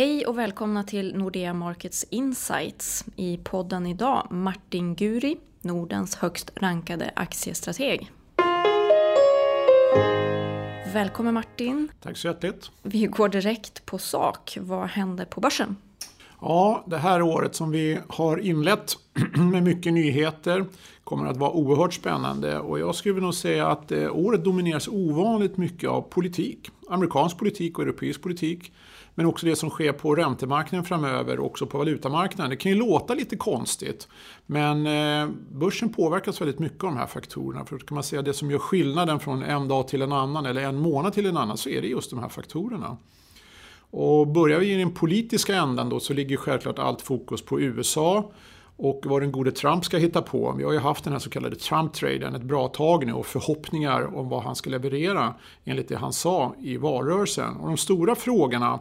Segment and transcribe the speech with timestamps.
[0.00, 3.04] Hej och välkomna till Nordea Markets Insights.
[3.16, 8.10] I podden idag Martin Guri, Nordens högst rankade aktiestrateg.
[10.92, 11.88] Välkommen Martin.
[12.02, 12.70] Tack så hjärtligt.
[12.82, 14.58] Vi går direkt på sak.
[14.60, 15.76] Vad händer på börsen?
[16.40, 18.98] Ja, det här året som vi har inlett
[19.52, 20.64] med mycket nyheter
[21.04, 25.56] kommer att vara oerhört spännande och jag skulle nog säga att eh, året domineras ovanligt
[25.56, 26.70] mycket av politik.
[26.88, 28.72] Amerikansk politik och europeisk politik.
[29.14, 32.50] Men också det som sker på räntemarknaden framöver och också på valutamarknaden.
[32.50, 34.08] Det kan ju låta lite konstigt.
[34.46, 37.64] Men eh, börsen påverkas väldigt mycket av de här faktorerna.
[37.64, 40.62] För kan man säga det som gör skillnaden från en dag till en annan eller
[40.62, 42.96] en månad till en annan så är det just de här faktorerna.
[43.90, 48.30] Och börjar vi i den politiska ändan då så ligger självklart allt fokus på USA
[48.76, 50.54] och vad den gode Trump ska hitta på.
[50.58, 54.16] Vi har ju haft den här så kallade Trump-traden ett bra tag nu och förhoppningar
[54.16, 55.34] om vad han ska leverera
[55.64, 57.56] enligt det han sa i valrörelsen.
[57.56, 58.80] Och de stora frågorna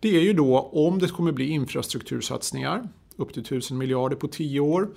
[0.00, 4.60] det är ju då om det kommer bli infrastruktursatsningar upp till 1000 miljarder på 10
[4.60, 4.88] år.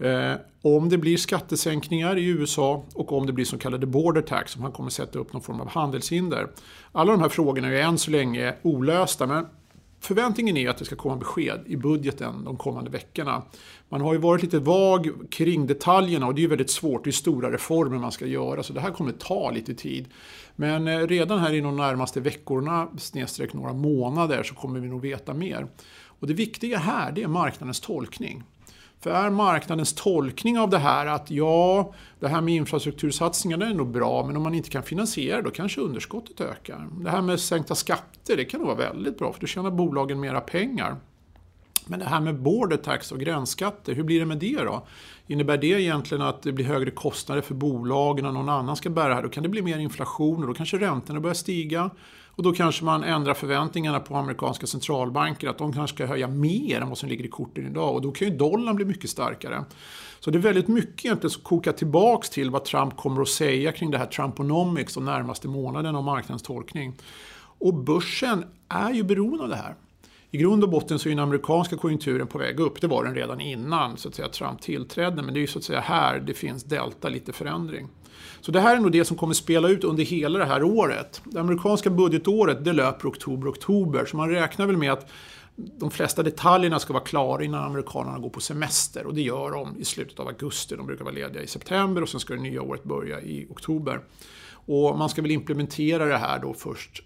[0.00, 4.56] Eh, om det blir skattesänkningar i USA och om det blir så kallade border tax,
[4.56, 6.48] om han kommer sätta upp någon form av handelshinder.
[6.92, 9.46] Alla de här frågorna är än så länge olösta, men
[10.00, 13.42] förväntningen är att det ska komma besked i budgeten de kommande veckorna.
[13.88, 17.04] Man har ju varit lite vag kring detaljerna och det är ju väldigt svårt.
[17.04, 20.08] Det är stora reformer man ska göra så det här kommer ta lite tid.
[20.56, 25.00] Men eh, redan här inom de närmaste veckorna, snedstreck några månader, så kommer vi nog
[25.00, 25.66] veta mer.
[26.02, 28.42] Och det viktiga här, det är marknadens tolkning.
[29.00, 33.90] För är marknadens tolkning av det här att ja, det här med infrastruktursatsningarna är nog
[33.90, 36.88] bra, men om man inte kan finansiera då kanske underskottet ökar.
[36.92, 40.20] Det här med sänkta skatter, det kan nog vara väldigt bra, för då tjänar bolagen
[40.20, 40.96] mera pengar.
[41.86, 44.86] Men det här med border tax och gränsskatter, hur blir det med det då?
[45.26, 49.08] Innebär det egentligen att det blir högre kostnader för bolagen och någon annan ska bära
[49.08, 49.22] det här?
[49.22, 51.90] Då kan det bli mer inflation och då kanske räntorna börjar stiga.
[52.40, 56.80] Och då kanske man ändrar förväntningarna på amerikanska centralbanker att de kanske ska höja mer
[56.80, 59.64] än vad som ligger i korten idag och då kan ju dollarn bli mycket starkare.
[60.20, 63.72] Så det är väldigt mycket egentligen som kokar tillbaks till vad Trump kommer att säga
[63.72, 66.96] kring det här Trumponomics de närmaste månaderna och marknadens tolkning.
[67.58, 69.74] Och börsen är ju beroende av det här.
[70.32, 72.80] I grund och botten så är den amerikanska konjunkturen på väg upp.
[72.80, 75.22] Det var den redan innan så att säga, Trump tillträdde.
[75.22, 77.88] Men det är ju så att säga här det finns delta lite förändring.
[78.40, 81.22] Så det här är nog det som kommer spela ut under hela det här året.
[81.24, 84.04] Det amerikanska budgetåret det löper oktober-oktober.
[84.04, 85.10] Så man räknar väl med att
[85.56, 89.06] de flesta detaljerna ska vara klara innan amerikanerna går på semester.
[89.06, 90.76] Och det gör de i slutet av augusti.
[90.76, 94.00] De brukar vara lediga i september och sen ska det nya året börja i oktober.
[94.52, 97.02] Och man ska väl implementera det här då först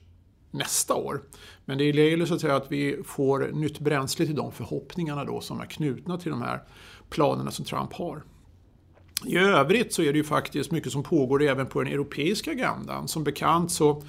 [0.55, 1.23] nästa år.
[1.65, 5.41] Men det gäller så att säga att vi får nytt bränsle till de förhoppningarna då
[5.41, 6.63] som är knutna till de här
[7.11, 8.23] planerna som Trump har.
[9.25, 13.09] I övrigt så är det ju faktiskt mycket som pågår även på den europeiska agendan.
[13.09, 14.03] Som bekant så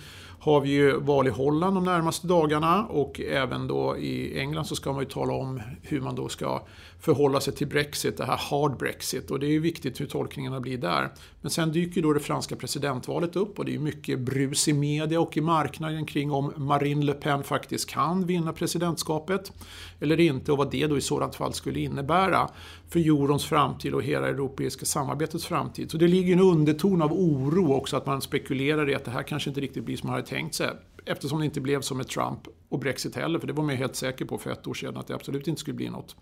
[0.46, 4.76] har vi ju val i Holland de närmaste dagarna och även då i England så
[4.76, 6.62] ska man ju tala om hur man då ska
[7.00, 9.32] förhålla sig till Brexit, det här hard Brexit.
[9.32, 11.10] Och det är ju viktigt hur tolkningarna blir där.
[11.42, 15.20] Men sen dyker då det franska presidentvalet upp och det är mycket brus i media
[15.20, 19.52] och i marknaden kring om Marine Le Pen faktiskt kan vinna presidentskapet
[20.00, 22.50] eller inte och vad det då i sådant fall skulle innebära
[22.90, 25.92] för eurons framtid och hela europeiska samarbetets framtid.
[25.92, 29.24] Så det ligger en underton av oro också att man spekulerar i att det här
[29.24, 30.70] kanske inte riktigt blir som man hade tänkt sig.
[31.06, 33.96] Eftersom det inte blev som med Trump och Brexit heller, för det var man helt
[33.96, 36.16] säker på för ett år sedan att det absolut inte skulle bli något.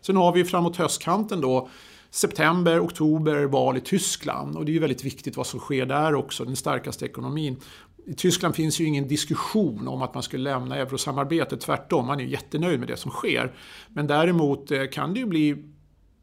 [0.00, 1.68] Sen har vi framåt höstkanten då
[2.10, 6.14] september, oktober val i Tyskland och det är ju väldigt viktigt vad som sker där
[6.14, 7.56] också, den starkaste ekonomin.
[8.06, 12.24] I Tyskland finns ju ingen diskussion om att man skulle lämna eurosamarbetet, tvärtom, man är
[12.24, 13.52] ju jättenöjd med det som sker.
[13.88, 15.64] Men däremot eh, kan det ju bli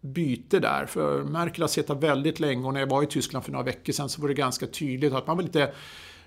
[0.02, 3.52] byte där, för Merkel har suttit väldigt länge och när jag var i Tyskland för
[3.52, 5.74] några veckor sedan så var det ganska tydligt att man vill inte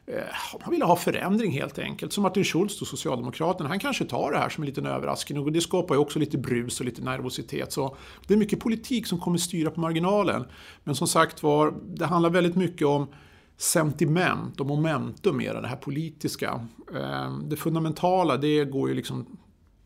[0.07, 0.23] Eh,
[0.65, 2.13] man ville ha förändring helt enkelt.
[2.13, 5.53] Som Martin Schulz, och Socialdemokraterna, han kanske tar det här som en liten överraskning och
[5.53, 7.73] det skapar ju också lite brus och lite nervositet.
[7.73, 7.97] Så
[8.27, 10.45] det är mycket politik som kommer styra på marginalen.
[10.85, 13.07] Men som sagt var, det handlar väldigt mycket om
[13.57, 16.67] sentiment och momentum mer det här politiska.
[16.95, 19.27] Eh, det fundamentala, det går ju liksom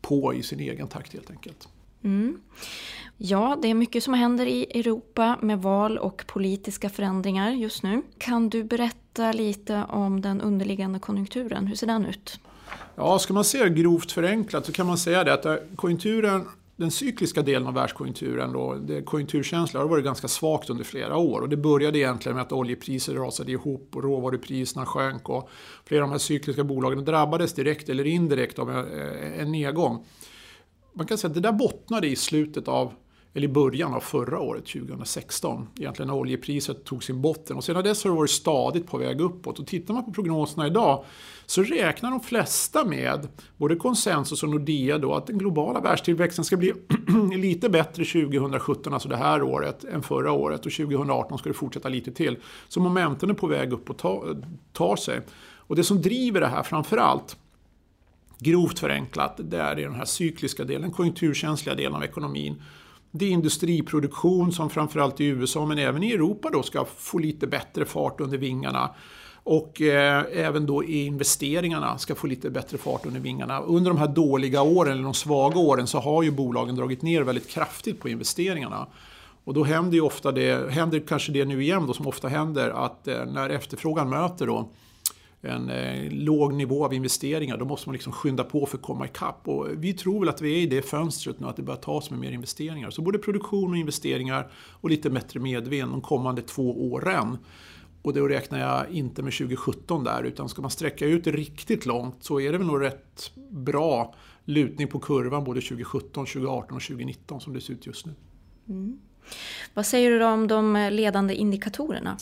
[0.01, 1.69] på i sin egen takt helt enkelt.
[2.03, 2.41] Mm.
[3.17, 8.01] Ja, det är mycket som händer i Europa med val och politiska förändringar just nu.
[8.17, 11.67] Kan du berätta lite om den underliggande konjunkturen?
[11.67, 12.39] Hur ser den ut?
[12.95, 16.45] Ja, ska man se grovt förenklat så kan man säga det att eh, konjunkturen
[16.81, 21.41] den cykliska delen av världskonjunkturen, då, det konjunkturkänsla, har varit ganska svagt under flera år.
[21.41, 25.29] Och det började egentligen med att oljepriser rasade ihop och råvarupriserna sjönk.
[25.29, 25.49] Och
[25.85, 30.05] flera av de här cykliska bolagen drabbades direkt eller indirekt av eh, en nedgång.
[30.93, 32.93] Man kan säga att det där bottnade i slutet av
[33.33, 37.57] eller i början av förra året, 2016, egentligen när oljepriset tog sin botten.
[37.57, 39.59] Och sedan dess har det varit stadigt på väg uppåt.
[39.59, 41.03] Och tittar man på prognoserna idag
[41.45, 43.27] så räknar de flesta med,
[43.57, 46.73] både konsensus och Nordea, då, att den globala världstillväxten ska bli
[47.37, 50.65] lite bättre 2017, alltså det här året, än förra året.
[50.65, 52.37] Och 2018 ska det fortsätta lite till.
[52.67, 53.97] Så momenten är på väg upp och
[54.73, 55.21] tar sig.
[55.55, 57.37] Och det som driver det här framförallt,
[58.43, 62.61] grovt förenklat, det är den här cykliska delen, den konjunkturkänsliga delen av ekonomin.
[63.11, 67.47] Det är industriproduktion som framförallt i USA men även i Europa då ska få lite
[67.47, 68.89] bättre fart under vingarna.
[69.43, 73.59] Och eh, även då i investeringarna ska få lite bättre fart under vingarna.
[73.59, 77.21] Under de här dåliga åren, eller de svaga åren, så har ju bolagen dragit ner
[77.21, 78.87] väldigt kraftigt på investeringarna.
[79.43, 82.69] Och då händer ju ofta det, händer kanske det nu igen då som ofta händer,
[82.69, 84.69] att eh, när efterfrågan möter då
[85.41, 89.05] en eh, låg nivå av investeringar, då måste man liksom skynda på för att komma
[89.05, 89.47] ikapp.
[89.47, 92.09] Och vi tror väl att vi är i det fönstret nu, att det börjar tas
[92.09, 92.89] med mer investeringar.
[92.89, 97.37] Så både produktion och investeringar och lite bättre medvind de kommande två åren.
[98.01, 101.85] Och då räknar jag inte med 2017 där, utan ska man sträcka ut det riktigt
[101.85, 104.15] långt så är det väl nog rätt bra
[104.45, 108.13] lutning på kurvan både 2017, 2018 och 2019 som det ser ut just nu.
[108.69, 108.99] Mm.
[109.73, 112.17] Vad säger du då om de eh, ledande indikatorerna?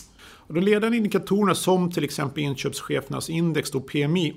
[0.53, 4.35] de ledande indikatorerna som till exempel inköpschefernas index, då PMI,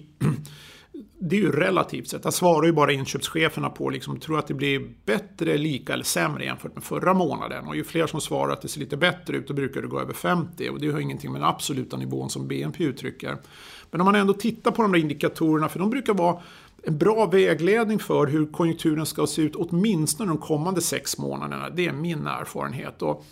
[1.18, 2.22] det är ju relativt sett.
[2.22, 6.44] Där svarar ju bara inköpscheferna på, liksom, tror att det blir bättre, lika eller sämre
[6.44, 7.66] jämfört med förra månaden.
[7.66, 10.00] Och ju fler som svarar att det ser lite bättre ut, då brukar det gå
[10.00, 10.68] över 50.
[10.68, 13.36] Och det har ingenting med den absoluta nivån som BNP uttrycker.
[13.90, 16.40] Men om man ändå tittar på de där indikatorerna, för de brukar vara
[16.82, 21.70] en bra vägledning för hur konjunkturen ska se ut åtminstone de kommande sex månaderna.
[21.70, 23.02] Det är min erfarenhet.
[23.02, 23.24] Och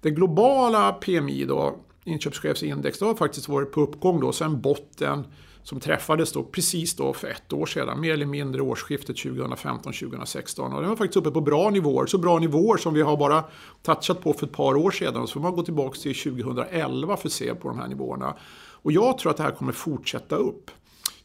[0.00, 5.24] det globala PMI då, inköpschefsindex, det har faktiskt varit på uppgång då sen botten
[5.62, 10.74] som träffades då precis då för ett år sedan, mer eller mindre årsskiftet 2015-2016.
[10.74, 13.44] Och den var faktiskt uppe på bra nivåer, så bra nivåer som vi har bara
[13.82, 15.26] touchat på för ett par år sedan.
[15.26, 18.34] Så får man gå tillbaka till 2011 för att se på de här nivåerna.
[18.82, 20.70] Och jag tror att det här kommer fortsätta upp.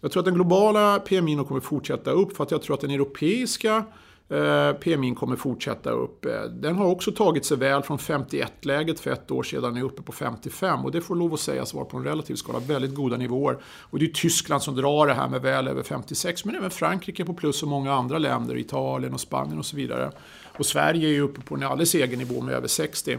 [0.02, 2.92] Jag tror att den globala PMI kommer fortsätta upp för att jag tror att den
[2.92, 3.86] europeiska
[4.30, 6.26] eh, PMI kommer fortsätta upp.
[6.26, 10.02] Eh, den har också tagit sig väl från 51-läget för ett år sedan är uppe
[10.02, 13.18] på 55 och det får lov att sägas vara på en relativ skala väldigt goda
[13.18, 13.58] nivåer.
[13.64, 17.26] Och det är Tyskland som drar det här med väl över 56 men även Frankrike
[17.26, 20.12] på plus och många andra länder, Italien och Spanien och så vidare.
[20.58, 23.18] Och Sverige är ju uppe på en alldeles egen nivå med över 60.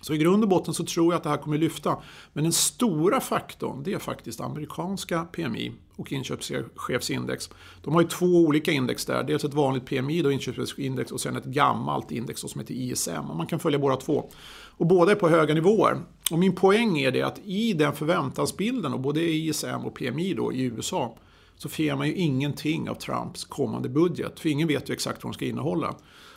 [0.00, 1.96] Så i grund och botten så tror jag att det här kommer lyfta.
[2.32, 7.50] Men den stora faktorn det är faktiskt amerikanska PMI och inköpschefsindex.
[7.82, 9.22] De har ju två olika index där.
[9.24, 13.30] Dels ett vanligt PMI, då inköpschefsindex, och sen ett gammalt index som heter ISM.
[13.30, 14.30] Och man kan följa båda två.
[14.76, 16.00] Och båda är på höga nivåer.
[16.30, 20.52] Och min poäng är det att i den förväntansbilden, och både ISM och PMI då
[20.52, 21.16] i USA,
[21.56, 24.40] så ser man ju ingenting av Trumps kommande budget.
[24.40, 25.94] För ingen vet ju exakt vad de ska innehålla.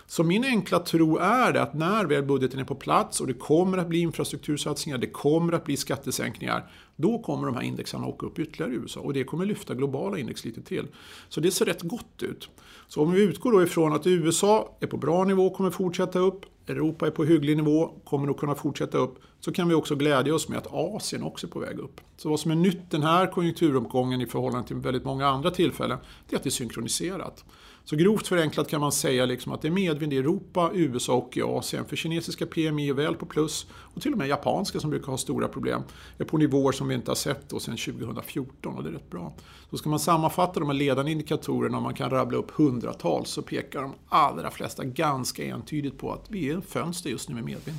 [0.07, 3.33] Så min enkla tro är det att när väl budgeten är på plats och det
[3.33, 8.25] kommer att bli infrastruktursatsningar, det kommer att bli skattesänkningar, då kommer de här indexarna åka
[8.25, 10.87] upp ytterligare i USA och det kommer lyfta globala index lite till.
[11.29, 12.49] Så det ser rätt gott ut.
[12.87, 16.45] Så om vi utgår då ifrån att USA är på bra nivå, kommer fortsätta upp,
[16.67, 20.35] Europa är på hygglig nivå, kommer nog kunna fortsätta upp, så kan vi också glädja
[20.35, 22.01] oss med att Asien också är på väg upp.
[22.17, 25.97] Så vad som är nytt den här konjunkturuppgången i förhållande till väldigt många andra tillfällen,
[26.29, 27.45] det är att det är synkroniserat.
[27.85, 31.37] Så grovt förenklat kan man säga liksom att det är medvind i Europa, USA och
[31.37, 31.85] i Asien.
[31.85, 35.17] För kinesiska PMI är väl på plus och till och med japanska som brukar ha
[35.17, 35.81] stora problem
[36.17, 39.09] är på nivåer som vi inte har sett då sedan 2014 och det är rätt
[39.09, 39.33] bra.
[39.69, 43.41] Så ska man sammanfatta de här ledande indikatorerna och man kan rabbla upp hundratals så
[43.41, 47.43] pekar de allra flesta ganska entydigt på att vi är en fönster just nu med
[47.43, 47.77] medvind.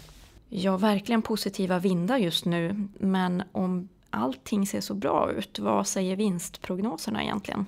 [0.49, 2.89] Ja, verkligen positiva vindar just nu.
[2.99, 7.67] Men om allting ser så bra ut, vad säger vinstprognoserna egentligen?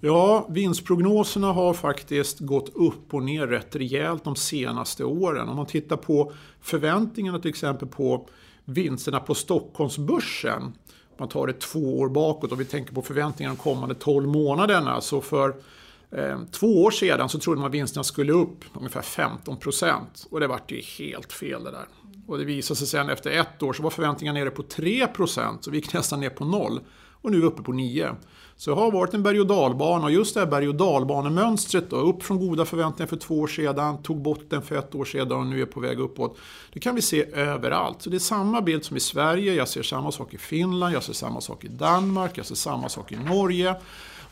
[0.00, 5.48] Ja, vinstprognoserna har faktiskt gått upp och ner rätt rejält de senaste åren.
[5.48, 8.28] Om man tittar på förväntningarna till exempel på
[8.64, 10.62] vinsterna på Stockholmsbörsen.
[10.62, 14.28] Om man tar det två år bakåt och vi tänker på förväntningarna de kommande 12
[14.28, 15.00] månaderna.
[15.00, 15.56] Så för
[16.10, 20.26] eh, två år sedan så trodde man att vinsterna skulle upp ungefär 15 procent.
[20.30, 21.86] Och det vart ju helt fel det där.
[22.26, 25.64] Och det visade sig sen efter ett år så var förväntningarna nere på 3 procent.
[25.64, 26.80] Så vi gick nästan ner på noll.
[27.22, 28.14] Och nu är vi uppe på 9.
[28.56, 31.90] Så det har varit en berg och dalbana och just det här berg och dalbanemönstret
[31.90, 35.32] då, upp från goda förväntningar för två år sedan, tog botten för ett år sedan
[35.32, 36.38] och nu är på väg uppåt.
[36.72, 38.02] Det kan vi se överallt.
[38.02, 41.02] Så det är samma bild som i Sverige, jag ser samma sak i Finland, jag
[41.02, 43.74] ser samma sak i Danmark, jag ser samma sak i Norge.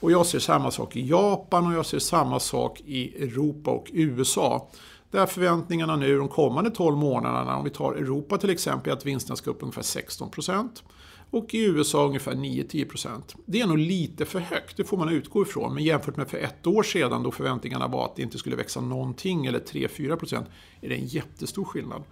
[0.01, 3.87] Och jag ser samma sak i Japan och jag ser samma sak i Europa och
[3.93, 4.69] USA.
[5.11, 9.07] Där förväntningarna nu de kommande 12 månaderna, om vi tar Europa till exempel, är att
[9.07, 10.83] vinsterna ska upp ungefär 16 procent
[11.31, 13.21] och i USA ungefär 9-10%.
[13.47, 15.75] Det är nog lite för högt, det får man utgå ifrån.
[15.75, 18.81] Men jämfört med för ett år sedan då förväntningarna var att det inte skulle växa
[18.81, 20.45] någonting eller 3-4%
[20.81, 22.03] är det en jättestor skillnad.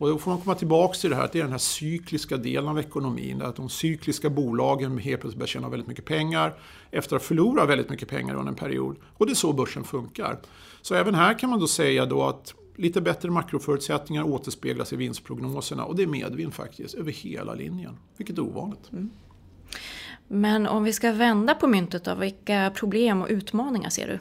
[0.00, 2.36] Och då får man komma tillbaka till det här att det är den här cykliska
[2.36, 3.42] delen av ekonomin.
[3.42, 6.54] Att de cykliska bolagen helt plötsligt börjar tjäna väldigt mycket pengar
[6.90, 8.96] efter att ha förlorat väldigt mycket pengar under en period.
[9.16, 10.38] Och det är så börsen funkar.
[10.82, 15.84] Så även här kan man då säga då att lite bättre makroförutsättningar återspeglas i vinstprognoserna
[15.84, 18.92] och det är medvind faktiskt över hela linjen, vilket är ovanligt.
[18.92, 19.10] Mm.
[20.28, 24.18] Men om vi ska vända på myntet då, vilka problem och utmaningar ser du?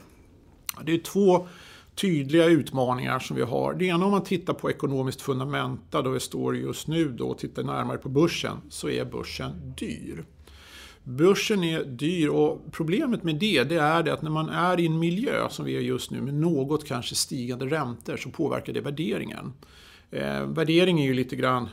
[0.85, 1.47] Det är två
[1.95, 3.73] tydliga utmaningar som vi har.
[3.73, 7.37] Det ena om man tittar på ekonomiskt fundamenta, då vi står just nu då och
[7.37, 10.25] tittar närmare på börsen, så är börsen dyr.
[11.09, 14.85] Börsen är dyr och problemet med det, det är det att när man är i
[14.85, 18.81] en miljö som vi är just nu med något kanske stigande räntor så påverkar det
[18.81, 19.53] värderingen.
[20.11, 21.69] Eh, värdering är ju lite grann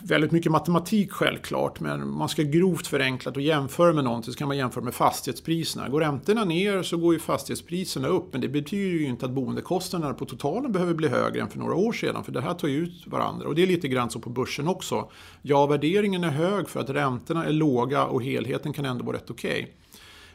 [0.00, 4.48] väldigt mycket matematik självklart, men man ska grovt förenklat och jämföra med någonting så kan
[4.48, 5.88] man jämföra med fastighetspriserna.
[5.88, 10.14] Går räntorna ner så går ju fastighetspriserna upp, men det betyder ju inte att boendekostnaderna
[10.14, 12.76] på totalen behöver bli högre än för några år sedan, för det här tar ju
[12.76, 13.48] ut varandra.
[13.48, 15.10] Och det är lite grann så på börsen också.
[15.42, 19.30] Ja, värderingen är hög för att räntorna är låga och helheten kan ändå vara rätt
[19.30, 19.50] okej.
[19.50, 19.66] Okay.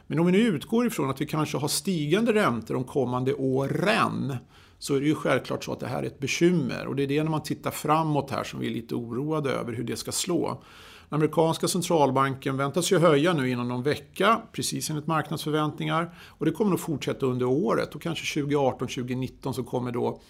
[0.06, 4.36] Men om vi nu utgår ifrån att vi kanske har stigande räntor de kommande åren
[4.78, 6.86] så är det ju självklart så att det här är ett bekymmer.
[6.86, 9.72] Och det är det när man tittar framåt här som vi är lite oroade över
[9.72, 10.62] hur det ska slå.
[11.08, 16.14] Den amerikanska centralbanken väntas ju höja nu inom någon vecka, precis enligt marknadsförväntningar.
[16.28, 20.20] Och det kommer nog fortsätta under året och kanske 2018-2019 så kommer då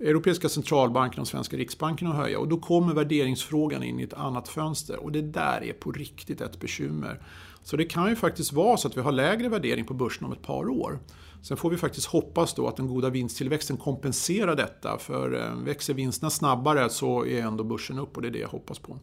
[0.00, 4.48] Europeiska centralbanken och Svenska riksbanken att höja och då kommer värderingsfrågan in i ett annat
[4.48, 7.22] fönster och det där är på riktigt ett bekymmer.
[7.62, 10.32] Så det kan ju faktiskt vara så att vi har lägre värdering på börsen om
[10.32, 10.98] ett par år.
[11.42, 14.98] Sen får vi faktiskt hoppas då att den goda vinsttillväxten kompenserar detta.
[14.98, 18.48] För eh, växer vinsterna snabbare så är ändå börsen upp och det är det jag
[18.48, 18.98] hoppas på.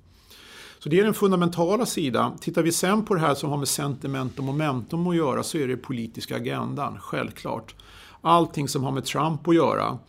[0.80, 2.38] Så det är den fundamentala sidan.
[2.38, 5.58] Tittar vi sen på det här som har med sentiment och momentum att göra så
[5.58, 7.76] är det politiska agendan, självklart.
[8.22, 10.00] Allting som har med Trump att göra.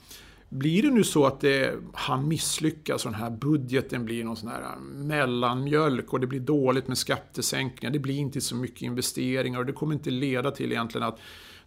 [0.52, 4.49] Blir det nu så att det, han misslyckas och den här budgeten blir någon sån
[4.49, 9.59] här äh, mellanmjölk och det blir dåligt med skattesänkningar, det blir inte så mycket investeringar
[9.59, 11.18] och det kommer inte leda till egentligen att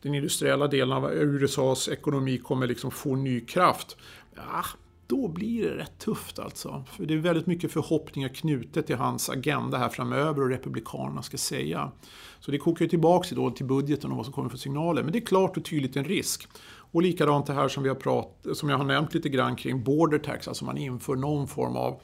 [0.02, 3.98] den industriella delen av USAs ekonomi kommer liksom få ny kraft.
[4.36, 4.66] Ja,
[5.08, 6.84] då blir det rätt tufft alltså.
[6.92, 11.38] För det är väldigt mycket förhoppningar knutet till hans agenda här framöver och Republikanerna ska
[11.38, 11.92] säga.
[12.40, 15.04] Så det kokar ju tillbaka då till budgeten och vad som kommer för signaler.
[15.04, 16.48] Men det är klart och tydligt en risk.
[16.92, 19.84] Och likadant det här som, vi har prat, som jag har nämnt lite grann kring
[19.84, 22.02] border tax, alltså man inför någon form av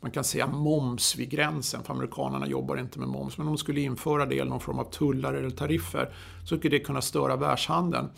[0.00, 3.38] man kan säga moms vid gränsen, för amerikanerna jobbar inte med moms.
[3.38, 6.78] Men om de skulle införa det, eller någon form av tullar eller tariffer, så skulle
[6.78, 8.08] det kunna störa världshandeln.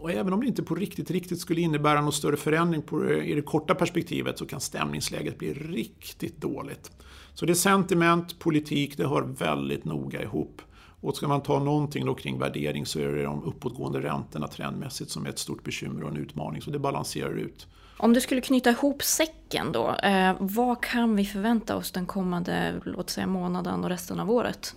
[0.00, 3.30] Och även om det inte på riktigt, riktigt skulle innebära någon större förändring på, eh,
[3.30, 6.90] i det korta perspektivet så kan stämningsläget bli riktigt dåligt.
[7.34, 10.62] Så det är sentiment, politik, det hör väldigt noga ihop.
[11.00, 15.10] Och ska man ta någonting då kring värdering så är det de uppåtgående räntorna trendmässigt
[15.10, 16.62] som är ett stort bekymmer och en utmaning.
[16.62, 17.66] Så det balanserar ut.
[17.96, 22.80] Om du skulle knyta ihop säcken då, eh, vad kan vi förvänta oss den kommande
[22.84, 24.74] låt säga, månaden och resten av året?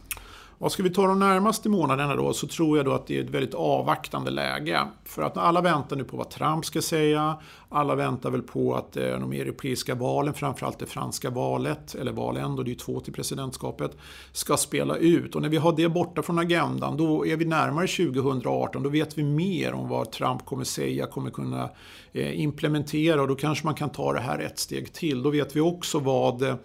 [0.58, 3.24] Och ska vi ta de närmaste månaderna då så tror jag då att det är
[3.24, 4.80] ett väldigt avvaktande läge.
[5.06, 7.38] För att alla väntar nu på vad Trump ska säga.
[7.70, 12.56] Alla väntar väl på att eh, de europeiska valen, framförallt det franska valet, eller valen
[12.56, 13.98] då, det är ju två till presidentskapet,
[14.32, 15.36] ska spela ut.
[15.36, 18.84] Och när vi har det borta från agendan då är vi närmare 2018.
[18.84, 21.70] Då vet vi mer om vad Trump kommer säga, kommer kunna
[22.12, 25.24] eh, implementera och då kanske man kan ta det här ett steg till.
[25.24, 26.56] Då vet vi också vad eh,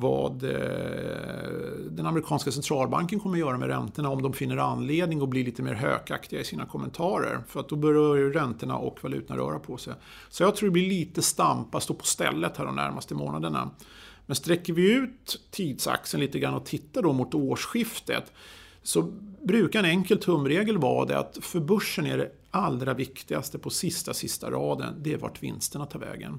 [0.00, 0.50] vad eh,
[1.90, 5.62] den amerikanska centralbanken kommer att göra med räntorna om de finner anledning att bli lite
[5.62, 7.40] mer hökaktiga i sina kommentarer.
[7.48, 9.94] För att då börjar ju räntorna och valutorna röra på sig.
[10.28, 13.70] Så jag tror det blir lite stampa, stå på stället här de närmaste månaderna.
[14.26, 18.32] Men sträcker vi ut tidsaxeln lite grann och tittar då mot årsskiftet
[18.82, 19.02] så
[19.42, 24.14] brukar en enkel tumregel vara det att för börsen är det allra viktigaste på sista,
[24.14, 26.38] sista raden, det är vart vinsterna tar vägen.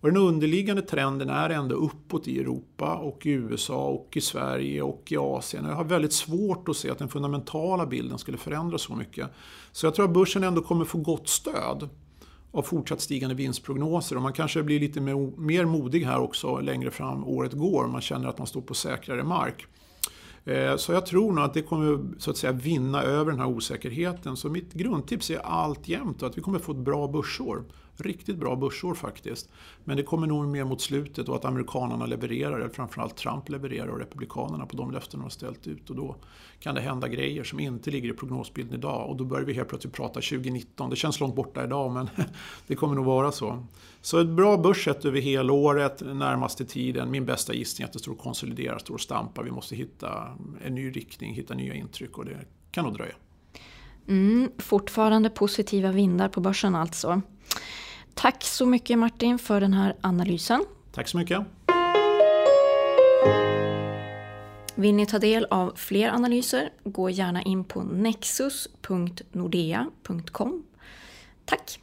[0.00, 4.82] Och den underliggande trenden är ändå uppåt i Europa och i USA och i Sverige
[4.82, 5.64] och i Asien.
[5.64, 9.30] Jag har väldigt svårt att se att den fundamentala bilden skulle förändras så mycket.
[9.72, 11.88] Så jag tror att börsen ändå kommer få gott stöd
[12.52, 17.24] av fortsatt stigande vinstprognoser och man kanske blir lite mer modig här också längre fram
[17.24, 17.86] året går.
[17.86, 19.66] Man känner att man står på säkrare mark.
[20.44, 23.48] Eh, så jag tror nog att det kommer så att säga vinna över den här
[23.48, 24.36] osäkerheten.
[24.36, 27.64] Så mitt grundtips är alltjämt att vi kommer få ett bra börsår.
[27.96, 29.48] Riktigt bra börsår faktiskt.
[29.84, 33.88] Men det kommer nog mer mot slutet och att amerikanerna levererar, eller framförallt Trump levererar
[33.88, 35.90] och republikanerna på de löften de har ställt ut.
[35.90, 36.16] Och då
[36.60, 39.68] kan det hända grejer som inte ligger i prognosbilden idag och då börjar vi helt
[39.68, 40.90] plötsligt prata 2019.
[40.90, 42.10] Det känns långt borta idag men
[42.66, 43.66] det kommer nog vara så.
[44.00, 47.10] Så ett bra börs sett över helåret, närmaste tiden.
[47.10, 49.42] Min bästa gissning är att det står och konsoliderar, står och stampar.
[49.42, 52.38] Vi måste hitta en ny riktning, hitta nya intryck och det
[52.70, 53.14] kan nog dröja.
[54.08, 57.22] Mm, fortfarande positiva vindar på börsen alltså.
[58.20, 60.64] Tack så mycket Martin för den här analysen.
[60.92, 61.40] Tack så mycket.
[64.74, 70.62] Vill ni ta del av fler analyser, gå gärna in på nexus.nordea.com.
[71.44, 71.80] Tack!